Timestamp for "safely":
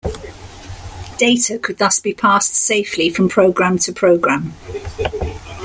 2.55-3.11